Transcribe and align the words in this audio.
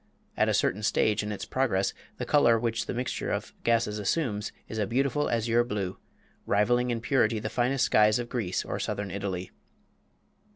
At 0.35 0.49
a 0.49 0.53
certain 0.55 0.81
stage 0.81 1.21
in 1.21 1.31
its 1.31 1.45
progress 1.45 1.93
the 2.17 2.25
color 2.25 2.57
which 2.57 2.87
the 2.87 2.93
mixture 2.95 3.29
of 3.29 3.53
gases 3.63 3.99
assumes 3.99 4.51
is 4.67 4.79
a 4.79 4.87
beautiful 4.87 5.29
azure 5.29 5.63
blue, 5.63 5.99
rivaling 6.47 6.89
in 6.89 7.01
purity 7.01 7.37
the 7.37 7.49
finest 7.51 7.85
skies 7.85 8.17
of 8.17 8.27
Greece 8.27 8.65
or 8.65 8.79
southern 8.79 9.11
Italy. 9.11 9.51